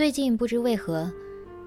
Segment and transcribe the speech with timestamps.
[0.00, 1.12] 最近不知为何，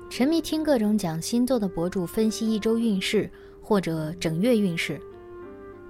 [0.09, 3.29] 沉迷听各种讲星座的博主分析一周运势
[3.61, 4.99] 或者整月运势，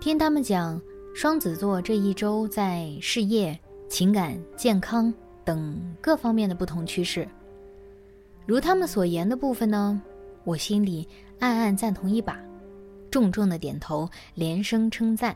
[0.02, 0.82] 听他们讲
[1.16, 5.12] 双子座这一周在事业、情感、健康
[5.46, 7.26] 等各方面的不同趋势。
[8.46, 10.02] 如他们所言的部分呢，
[10.44, 11.08] 我心里
[11.40, 12.38] 暗暗赞同一把，
[13.10, 15.34] 重重的点头，连声称赞。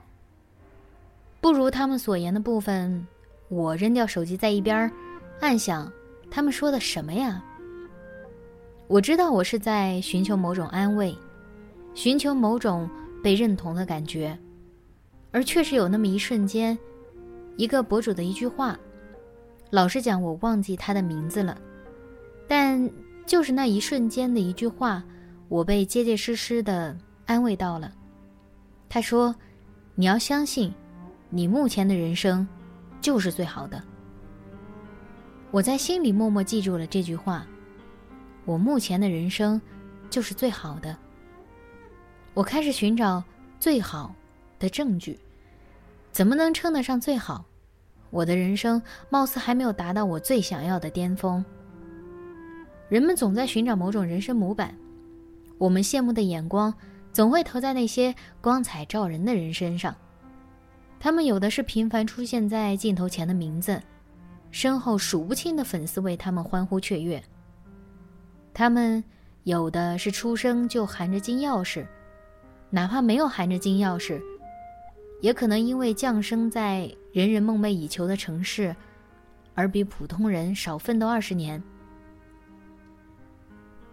[1.40, 3.08] 不如他们所言的部分，
[3.48, 4.92] 我扔掉手机在一边，
[5.40, 5.90] 暗想。
[6.30, 7.44] 他们说的什么呀？
[8.88, 11.14] 我知道我是在寻求某种安慰，
[11.94, 12.90] 寻求某种
[13.24, 14.38] 被认同的感觉，
[15.32, 16.78] 而确实有那么一瞬间，
[17.58, 18.80] 一个博主的一句话，
[19.72, 21.60] 老实讲，我忘记他的名字了，
[22.48, 22.90] 但
[23.26, 25.04] 就是那一瞬间的一句话，
[25.50, 27.92] 我被结结实实的安慰到了。
[28.88, 29.36] 他说
[29.96, 30.74] ：“你要相信，
[31.30, 32.48] 你目前的人生
[33.02, 33.84] 就是最好的。”
[35.50, 37.48] 我在心里默默记住了这句话。
[38.44, 39.62] 我目前的人生
[40.10, 40.96] 就是最好的。
[42.34, 43.24] 我开始寻找
[43.60, 44.14] 最好
[44.60, 45.20] 的证据，
[46.12, 47.46] 怎么能称得上最好？
[48.10, 51.44] 我的人生貌似还没有达到我最想要的巅峰。
[52.88, 54.74] 人们总在寻找某种人生模板，
[55.58, 56.74] 我们羡慕的眼光
[57.12, 59.94] 总会投在那些光彩照人的人身上。
[61.00, 63.82] 他们有的是频繁出现在镜头前的名字。
[64.52, 67.24] 身后数不清的粉丝为他们欢呼雀跃。
[68.54, 69.04] 他们
[69.44, 71.86] 有的是出生就含着金钥匙，
[72.70, 74.22] 哪怕没有含着金钥匙，
[75.22, 78.76] 也可能因为降生在人人梦寐以求的城市，
[79.54, 81.62] 而比普通人少奋斗二十年。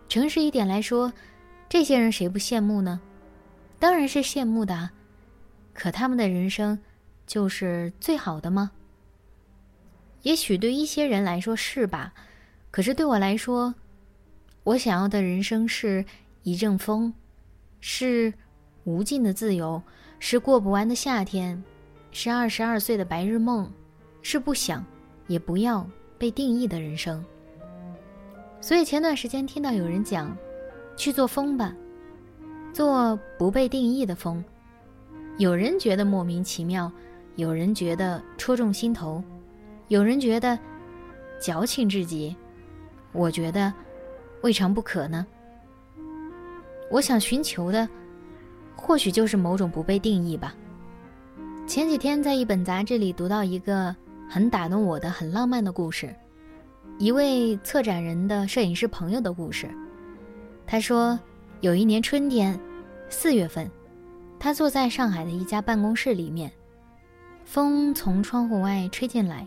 [0.09, 1.13] 诚实一点来说，
[1.69, 3.01] 这些人谁不羡慕呢？
[3.79, 4.91] 当然是羡慕的。
[5.73, 6.79] 可他们的人生
[7.27, 8.71] 就是最好的吗？
[10.25, 12.13] 也许对一些人来说是吧，
[12.71, 13.75] 可是对我来说，
[14.63, 16.03] 我想要的人生是
[16.43, 17.13] 一阵风，
[17.81, 18.33] 是
[18.85, 19.81] 无尽的自由，
[20.19, 21.63] 是过不完的夏天，
[22.11, 23.71] 是二十二岁的白日梦，
[24.23, 24.83] 是不想
[25.27, 25.87] 也不要
[26.17, 27.23] 被定义的人生。
[28.63, 30.35] 所以前段时间听到有人讲，
[30.97, 31.77] 去做风吧，
[32.73, 34.43] 做不被定义的风，
[35.37, 36.91] 有人觉得莫名其妙，
[37.37, 39.23] 有人觉得戳中心头。
[39.89, 40.59] 有人觉得
[41.41, 42.35] 矫情至极，
[43.13, 43.73] 我觉得
[44.43, 45.27] 未尝不可呢。
[46.91, 47.89] 我想寻求的，
[48.75, 50.55] 或许就是某种不被定义吧。
[51.67, 53.95] 前几天在一本杂志里读到一个
[54.29, 56.15] 很打动我的、很浪漫的故事，
[56.99, 59.69] 一位策展人的摄影师朋友的故事。
[60.67, 61.19] 他说，
[61.61, 62.59] 有一年春天，
[63.09, 63.71] 四月份，
[64.39, 66.51] 他坐在上海的一家办公室里面，
[67.45, 69.47] 风从窗户外吹进来。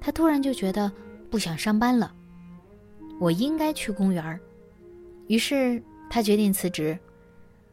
[0.00, 0.90] 他突然就觉得
[1.30, 2.14] 不想上班了，
[3.18, 4.40] 我应该去公园。
[5.26, 6.98] 于是他决定辞职。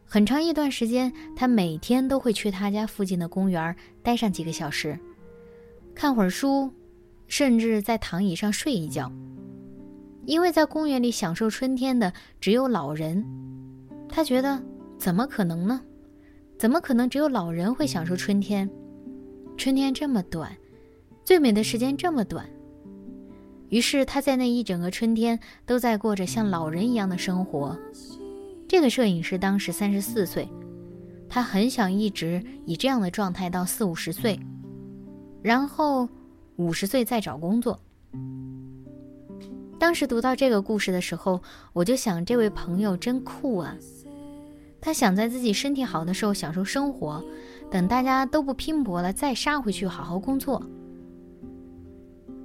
[0.05, 4.97] 很长一段时间，他每天都会去他家附近的公园待上几个小时，
[5.95, 6.71] 看会儿书，
[7.27, 9.11] 甚至在躺椅上睡一觉。
[10.25, 13.25] 因为在公园里享受春天的只有老人，
[14.07, 14.61] 他觉得
[14.97, 15.81] 怎么可能呢？
[16.57, 18.69] 怎么可能只有老人会享受春天？
[19.57, 20.55] 春天这么短。
[21.25, 22.45] 最美的时间这么短，
[23.69, 27.77] 于是他在那一整个春天都在过着像老人一样的生活。
[28.67, 30.49] 这个摄影师当时三十四岁，
[31.29, 34.39] 他很想一直以这样的状态到四五十岁，
[35.41, 36.09] 然后
[36.57, 37.79] 五十岁再找工作。
[39.79, 43.77] 当时读到这个故事的时候，我就想，这位朋友真酷啊！
[44.81, 47.23] 他想在自己身体好的时候享受生活，
[47.71, 50.61] 等大家都不拼搏了，再杀回去好好工作。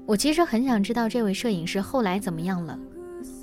[0.09, 2.81] 我其实很想知道这位摄影师后来怎么样了，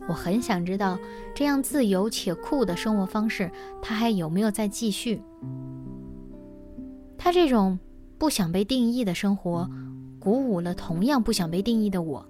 [0.07, 0.97] 我很想知道
[1.35, 3.51] 这样自由且酷的生活方式，
[3.83, 5.21] 他还有没有在继续？
[7.19, 7.77] 他这种
[8.17, 9.69] 不想被定义的生活，
[10.19, 12.27] 鼓舞了同样不想被定义的我。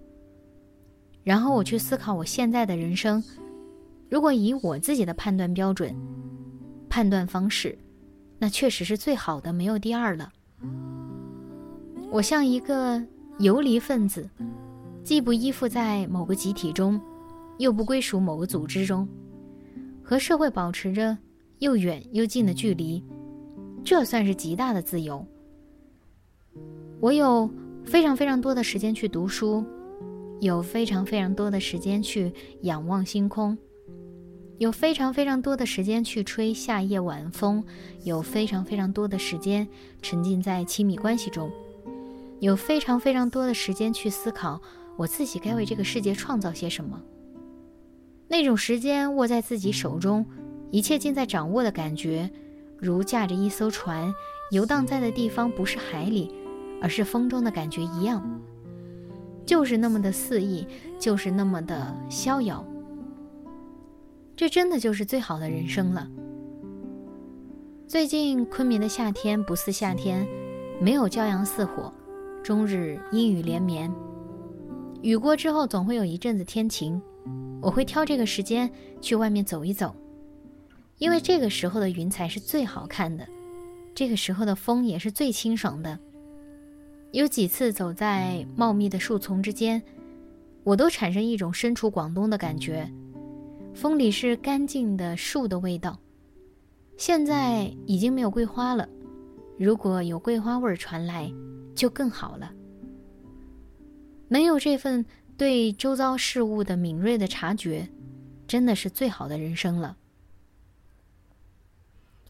[1.23, 3.23] 然后我去思考我现在的人生，
[4.09, 5.95] 如果以我自己的判断标准、
[6.89, 7.79] 判断方式，
[8.37, 10.33] 那确实是最好的，没有第二了。
[12.11, 13.01] 我像一个
[13.39, 14.29] 游离分子，
[15.03, 16.99] 既不依附在某个集体中，
[17.57, 19.07] 又不归属某个组织中，
[20.01, 21.17] 和社会保持着
[21.59, 23.03] 又远又近的距离，
[23.83, 25.25] 这算是极大的自由。
[26.99, 27.49] 我有
[27.83, 29.63] 非常非常多的时间去读书。
[30.41, 32.31] 有非常非常多的时间去
[32.63, 33.57] 仰望星空，
[34.57, 37.63] 有非常非常多的时间去吹夏夜晚风，
[38.03, 39.65] 有非常非常多的时间
[40.01, 41.49] 沉浸在亲密关系中，
[42.39, 44.61] 有非常非常多的时间去思考
[44.97, 47.01] 我自己该为这个世界创造些什么。
[48.27, 50.25] 那种时间握在自己手中，
[50.71, 52.29] 一切尽在掌握的感觉，
[52.77, 54.13] 如驾着一艘船
[54.51, 56.33] 游荡在的地方不是海里，
[56.81, 58.41] 而是风中的感觉一样。
[59.45, 60.67] 就是那么的肆意，
[60.99, 62.65] 就是那么的逍遥。
[64.35, 66.09] 这真的就是最好的人生了。
[67.87, 70.27] 最近昆明的夏天不似夏天，
[70.81, 71.93] 没有骄阳似火，
[72.45, 73.91] 终日阴雨连绵。
[75.01, 77.01] 雨过之后，总会有一阵子天晴。
[77.59, 78.69] 我会挑这个时间
[79.01, 79.95] 去外面走一走，
[80.99, 83.27] 因为这个时候的云彩是最好看的，
[83.95, 85.97] 这个时候的风也是最清爽的。
[87.13, 89.81] 有几次走在茂密的树丛之间，
[90.63, 92.87] 我都产生一种身处广东的感觉。
[93.73, 95.97] 风里是干净的树的味道。
[96.95, 98.87] 现在已经没有桂花了，
[99.57, 101.31] 如果有桂花味儿传来，
[101.75, 102.51] 就更好了。
[104.27, 105.05] 能有这份
[105.37, 107.87] 对周遭事物的敏锐的察觉，
[108.47, 109.97] 真的是最好的人生了。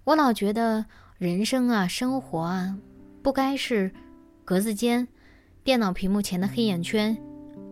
[0.04, 0.86] 我老觉得
[1.18, 2.78] 人生啊，生活啊，
[3.24, 3.92] 不该是。
[4.44, 5.08] 格子间，
[5.64, 7.18] 电脑屏幕前的黑眼圈，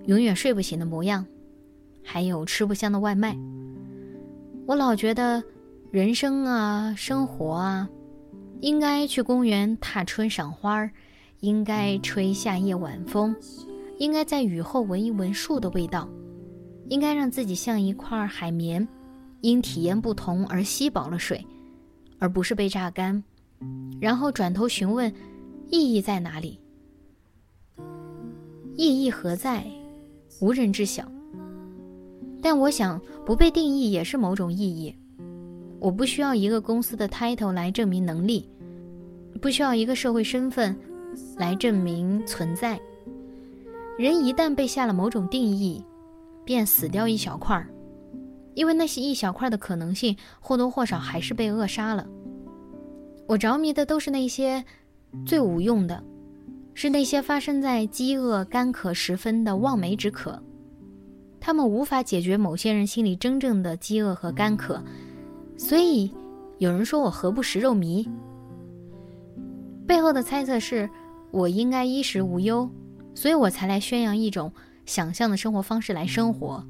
[0.07, 1.23] 永远睡不醒的模样，
[2.03, 3.37] 还有吃不香的外卖。
[4.65, 5.43] 我老觉得，
[5.91, 7.87] 人生啊，生活啊，
[8.63, 10.89] 应该去公园踏春赏花，
[11.41, 13.35] 应该吹夏夜晚风，
[13.97, 16.07] 应该在雨后闻一闻树的味道，
[16.87, 18.87] 应该让自己像一块海绵，
[19.41, 21.45] 因体验不同而吸饱了水，
[22.19, 23.21] 而不是被榨干，
[23.99, 25.13] 然后转头询问，
[25.69, 26.57] 意义在哪里？
[28.77, 29.65] 意义何在？
[30.39, 31.03] 无人知晓。
[32.41, 34.95] 但我想，不被定义也是某种意义。
[35.81, 38.49] 我不需要一个公司的 title 来证明能力，
[39.43, 40.73] 不需要一个社会身份
[41.35, 42.79] 来证明存在。
[43.97, 45.83] 人一旦被下了某种定义，
[46.45, 47.67] 便死掉一小块儿，
[48.53, 52.07] 因为那些一小块的可能性或多或少还是被扼杀了。
[53.27, 54.63] 我着迷的都是那些
[55.25, 56.01] 最无用的。
[56.73, 60.41] 是那些发生在饥饿、干渴时分的望梅止渴，
[61.39, 64.81] 他们无法解决某些人心里真正的饥饿和干渴，
[65.55, 66.09] 所以
[66.57, 68.07] 有人说我何不食肉糜？
[69.87, 70.89] 背后的猜测是
[71.31, 72.69] 我应该衣食无忧，
[73.13, 74.51] 所以我才来宣扬一种
[74.85, 76.65] 想象的生活方式来生活。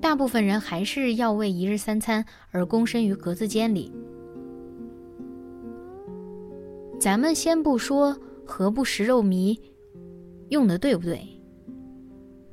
[0.00, 3.92] 大部分人还是要为一日三餐而躬身于格子间里。
[7.00, 8.16] 咱们先不说。
[8.46, 9.58] 何不食肉糜？
[10.50, 11.26] 用的对不对？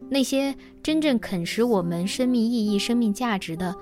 [0.10, 3.76] 那些真正啃食我们生命意义、生命价值的，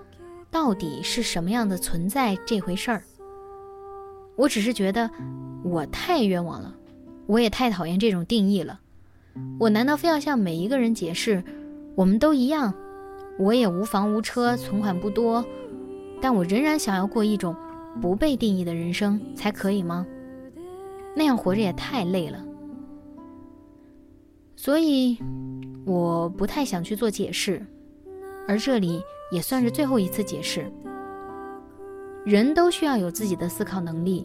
[0.50, 2.36] 到底是什么样的存在？
[2.48, 3.04] 这回事儿，
[4.40, 5.12] 我只是觉得
[5.66, 6.74] 我太冤枉了，
[7.28, 8.80] 我也太讨厌这种定义了。
[9.60, 11.44] 我难道非要向每一个人解释，
[11.94, 12.74] 我们都一样？
[13.38, 15.46] 我也无房无车，存款不多，
[16.22, 17.54] 但我仍然想要过一种
[18.02, 20.08] 不被定义的人生，才可以吗？
[21.18, 22.42] 那样活着也太累了，
[24.56, 25.18] 所以
[25.86, 27.62] 我不太想去做解释，
[28.48, 29.02] 而这里
[29.34, 30.72] 也算是最后一次解释。
[32.30, 34.24] 人都需要有自己的思考能力，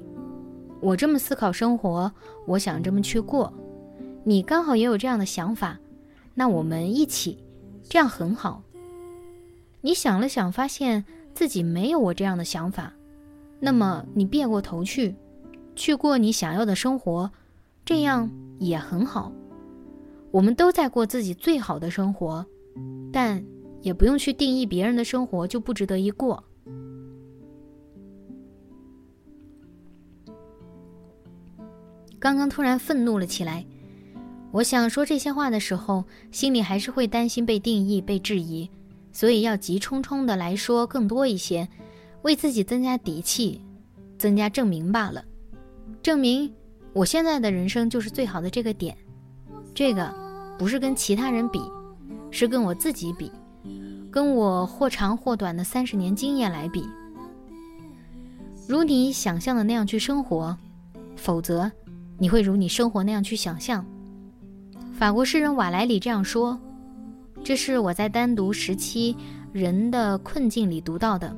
[0.83, 2.13] 我这么思考生活，
[2.47, 3.51] 我想这么去过，
[4.25, 5.81] 你刚好也有这样的想法，
[6.35, 7.39] 那我们一起，
[7.89, 8.63] 这样很好。
[9.81, 12.93] 你想了想，发现自己没有我这样的想法，
[13.59, 15.15] 那么你别过头去。
[15.75, 17.31] 去过你想要的生活，
[17.87, 19.33] 这样也很好。
[20.31, 22.45] 我们都在过自己最好的生活，
[23.11, 23.43] 但
[23.81, 26.45] 也不用去定义别人的生活就不值得一过。
[32.25, 33.63] 刚刚突然愤怒了起来，
[34.51, 36.03] 我想说这些话的时候，
[36.33, 38.67] 心里还是会担心被定义、被质疑，
[39.13, 41.69] 所以要急冲冲的来说更多一些，
[42.23, 43.61] 为自己增加底气，
[44.17, 45.23] 增加证明罢了。
[46.03, 46.51] 证明
[46.95, 48.97] 我现在的人生就是最好的这个点，
[49.75, 50.11] 这个
[50.59, 51.61] 不是跟其他人比，
[52.31, 53.31] 是跟我自己比，
[54.11, 56.89] 跟我或长或短的三十年经验来比。
[58.67, 60.57] 如你想象的那样去生活，
[61.17, 61.71] 否则
[62.19, 63.85] 你会如你生活那样去想象。
[64.93, 66.59] 法国诗人瓦莱里这样说
[67.43, 69.17] ：“这是我在单独时期
[69.53, 71.37] 人的困境里读到的。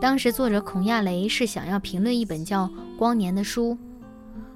[0.00, 2.66] 当时作者孔亚雷是想要评论一本叫
[2.98, 3.76] 《光年》的书，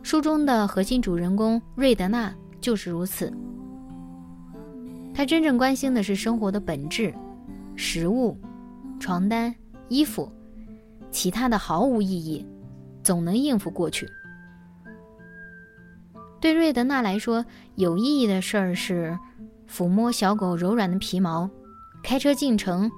[0.02, 3.32] 书中的核心主人公瑞德纳就是如此。
[5.14, 7.14] 他真正关心的是生活的本质，
[7.76, 8.36] 食物、
[8.98, 9.54] 床单、
[9.88, 10.30] 衣服。”
[11.10, 12.46] 其他的毫无意义，
[13.02, 14.06] 总能应付过去。
[16.40, 19.18] 对瑞德纳来说，有意义的事儿是
[19.68, 21.50] 抚摸小狗柔软的皮毛，
[22.02, 22.90] 开车进城，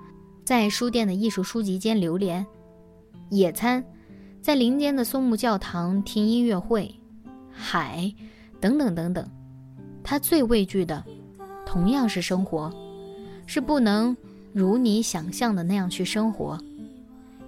[0.44, 2.46] 在书店的艺术书籍间流连，
[3.30, 3.82] 野餐，
[4.42, 6.94] 在林间的松木教堂听音乐会，
[7.50, 8.12] 海，
[8.60, 9.26] 等等等等。
[10.02, 11.04] 他最畏惧的，
[11.64, 12.72] 同样是生活，
[13.46, 14.16] 是不能
[14.52, 16.58] 如你想象的那样去生活。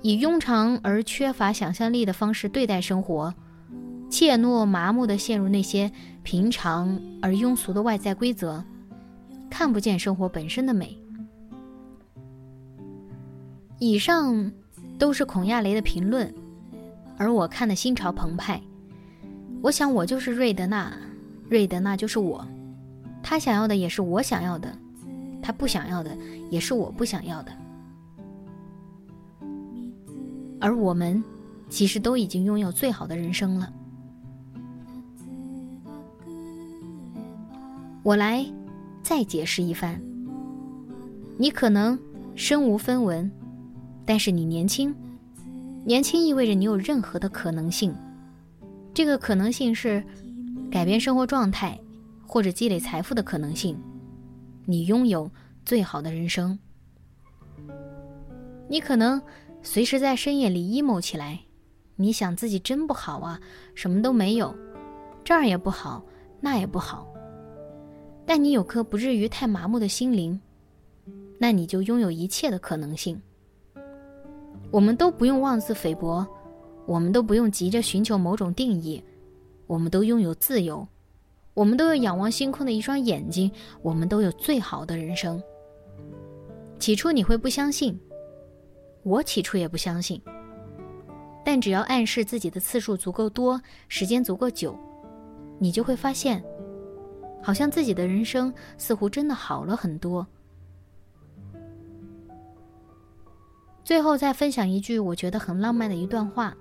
[0.00, 3.32] 以庸常而缺乏想象力的方式对待生活，
[4.12, 5.90] 怯懦麻木地陷入那些
[6.22, 8.62] 平常而庸俗的外在规则，
[9.48, 10.94] 看不见生活本身的美。
[13.78, 14.52] 以上
[14.98, 16.32] 都是孔亚雷的评论，
[17.16, 18.60] 而我看的心潮澎湃。
[19.62, 20.92] 我想，我就是瑞德纳，
[21.48, 22.46] 瑞德纳就是我。
[23.22, 24.76] 他想要的也是我想要的，
[25.40, 26.14] 他不想要的
[26.50, 27.52] 也是我不想要的。
[30.60, 31.24] 而我们，
[31.70, 33.72] 其实都已经拥有最好的人生了。
[38.02, 38.44] 我来
[39.02, 40.00] 再解释一番。
[41.36, 41.98] 你可能
[42.34, 43.30] 身无分文，
[44.04, 44.94] 但是你年轻，
[45.84, 47.94] 年轻意味着你有任何的可能性。
[48.94, 50.04] 这个可能性是
[50.70, 51.78] 改变生活状态
[52.26, 53.78] 或者积累财富的可能性。
[54.64, 55.30] 你拥有
[55.64, 56.58] 最好的人生。
[58.68, 59.20] 你可能。
[59.64, 61.38] 随时在深夜里 emo 起来，
[61.94, 63.40] 你想自己真不好啊，
[63.76, 64.52] 什么都没有，
[65.22, 66.04] 这儿也不好，
[66.40, 67.06] 那也不好。
[68.24, 70.40] 但你有颗不至于太麻木的心灵，
[71.38, 73.20] 那你就拥有一切的可能性。
[74.70, 76.26] 我们都不用妄自菲薄，
[76.86, 79.02] 我们都不用急着寻求某种定义，
[79.66, 80.86] 我们都拥有自由，
[81.54, 83.50] 我们都有仰望星空的一双眼睛，
[83.82, 85.42] 我们都有最好的人生。
[86.78, 87.98] 起初你会不相信。
[89.04, 90.22] 我起初也不相信，
[91.44, 94.78] 但只要暗示自己的次数足够多，时间足够久，
[95.58, 96.42] 你就会发现，
[97.42, 100.26] 好像自己的人生似乎真的好了很多。
[103.84, 106.56] 最后再分享一句我觉得很浪漫的一段话，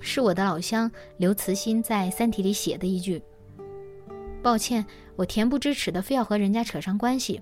[0.00, 3.22] 是我的老乡刘慈欣在《三体》里写的一句。
[4.42, 4.84] 抱歉，
[5.16, 7.40] 我恬不知耻的非要和人家扯上关系。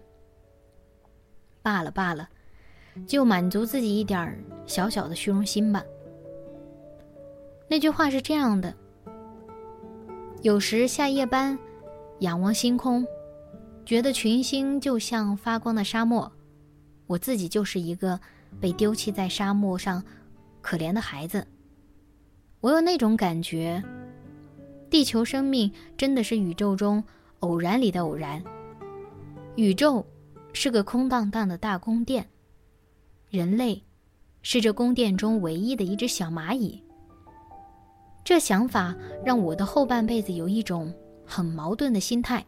[1.62, 2.28] 罢了罢了。
[3.06, 5.84] 就满足自己一点小小的虚荣心吧。
[7.68, 8.74] 那句话是这样的：
[10.40, 11.58] 有时下夜班，
[12.20, 13.06] 仰望星空，
[13.84, 16.30] 觉得群星就像发光的沙漠，
[17.06, 18.18] 我自己就是一个
[18.60, 20.02] 被丢弃在沙漠上
[20.62, 21.46] 可怜的孩子。
[22.60, 23.82] 我有那种感觉，
[24.88, 27.04] 地球生命真的是宇宙中
[27.40, 28.42] 偶然里的偶然。
[29.56, 30.04] 宇宙
[30.52, 32.26] 是个空荡荡的大宫殿。
[33.28, 33.82] 人类
[34.42, 36.82] 是这宫殿中唯一的一只小蚂蚁。
[38.24, 38.94] 这想法
[39.24, 40.92] 让我的后半辈子有一种
[41.26, 42.44] 很矛盾的心态。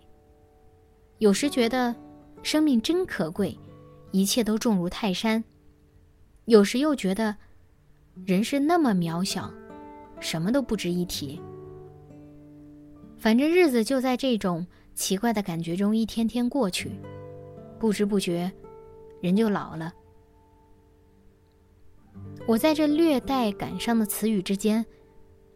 [1.19, 1.95] 有时觉得
[2.43, 3.59] 生命真可贵，
[4.13, 5.43] 一切都重如泰山；
[6.45, 7.37] 有时又觉得
[8.25, 9.53] 人是那么渺小，
[10.21, 11.41] 什么都不值一提。
[13.19, 16.93] 反正日子就在这种奇怪的感觉中一天天过去，
[17.79, 18.51] 不知不觉，
[19.21, 19.93] 人就老了。
[22.47, 24.87] 我在这略带感伤的词语之间，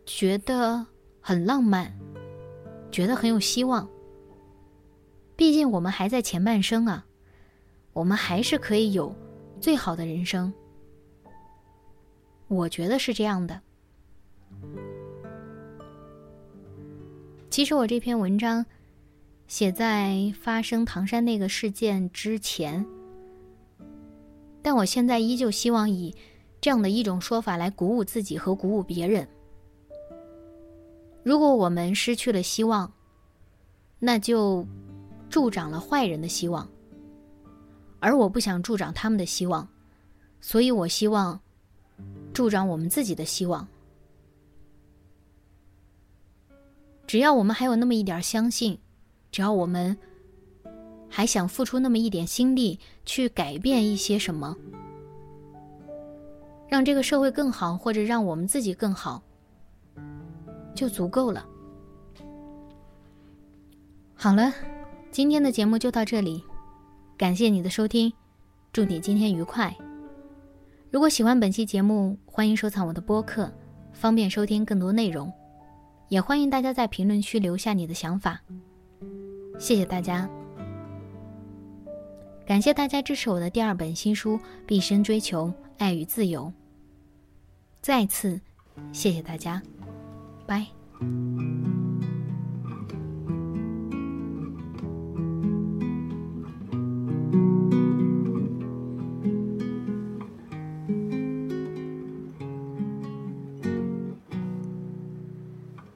[0.04, 0.84] 觉得
[1.20, 1.96] 很浪漫，
[2.92, 3.88] 觉得很有希望。
[5.34, 7.04] 毕竟我们还在前半生啊，
[7.92, 9.12] 我们还是可以有
[9.60, 10.52] 最好的人生。
[12.46, 13.60] 我觉得是这样的。
[17.50, 18.64] 其实我这篇文章
[19.48, 22.86] 写在发生唐山那个事件之前，
[24.62, 26.14] 但我现在依旧希望以。
[26.60, 29.26] 这样的一种说法来鼓舞自己和鼓舞别人。
[31.22, 32.92] 如果我们失去了希望，
[33.98, 34.66] 那就
[35.28, 36.68] 助长了坏人的希望。
[38.00, 39.68] 而我不想助长他们的希望，
[40.40, 41.40] 所以我希望
[42.32, 43.66] 助长我们自己的希望。
[47.06, 48.76] 只要我们还有那么一点相信，
[49.30, 49.96] 只要我们
[51.08, 54.56] 还想付出那么一点心力去改变一些什么，
[56.68, 59.22] 让这个社会更好，或者让我们自己更好，
[60.74, 61.46] 就足够了。
[64.14, 64.52] 好了，
[65.10, 66.44] 今天的节目就到这里，
[67.16, 68.12] 感谢你的收听，
[68.72, 69.74] 祝你今天愉快。
[70.90, 73.52] 如果喜欢本期节目，欢迎收藏我的播客，
[73.92, 75.32] 方便收听更多内容。
[76.08, 78.40] 也欢迎大家在评论区留下你的想法。
[79.58, 80.28] 谢谢大家，
[82.46, 84.36] 感谢大家支持我的第二本新书
[84.66, 86.42] 《毕生追求爱与自由》。
[87.80, 88.38] 再次
[88.92, 89.62] 谢谢大家，
[90.52, 90.72] 拜。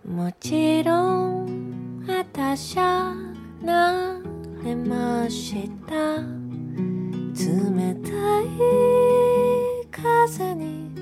[0.04, 3.14] もちろん私は
[3.62, 6.16] 慣れました
[7.36, 8.46] 冷たい
[9.90, 10.95] 風に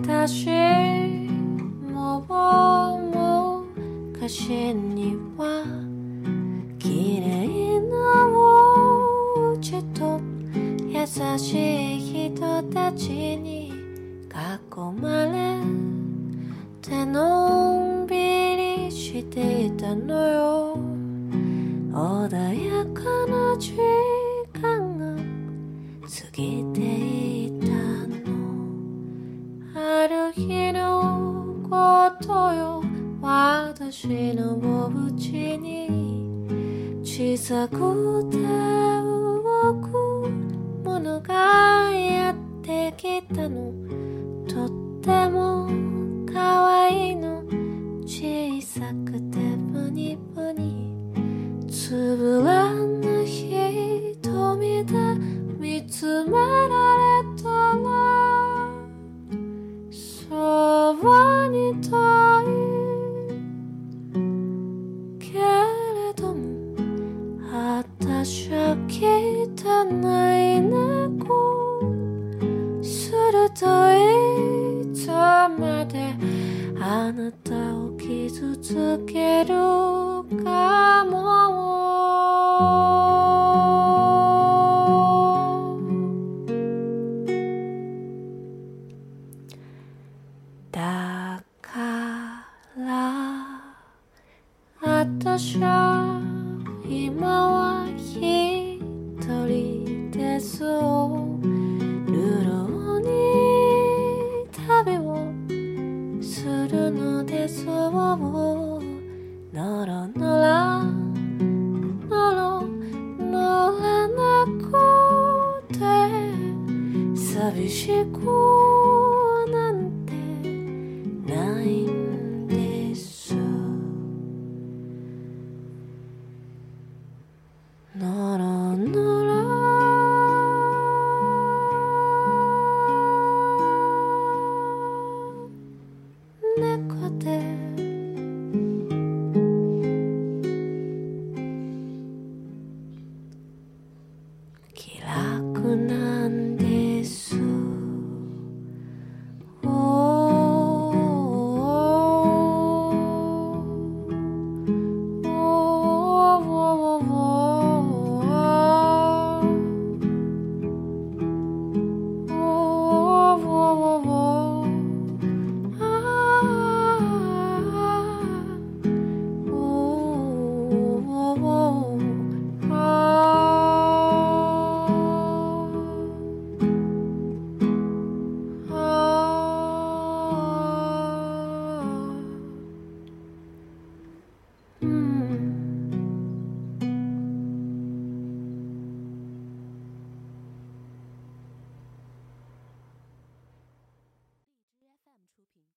[0.00, 0.46] 私
[1.92, 2.24] も
[4.12, 5.64] 昔には
[6.78, 10.20] 綺麗なお家と
[10.86, 11.06] 優
[11.38, 15.58] しい人たちに囲まれ
[16.80, 20.78] てのんびりしていたのよ。
[21.92, 23.74] 穏やかな時
[24.62, 25.16] 間が
[26.02, 26.80] 過ぎて
[27.14, 27.17] い
[30.00, 32.84] ある日のことよ
[33.20, 37.74] 私のお家に小さく
[38.30, 40.30] て動く
[40.84, 43.72] ものがやってきたの。
[44.46, 44.68] とっ
[45.00, 45.68] ても
[46.32, 47.42] 可愛いの。
[48.06, 49.47] 小さくて。